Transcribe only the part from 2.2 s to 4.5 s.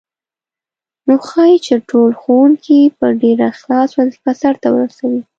ښوونکي په ډېر اخلاص وظیفه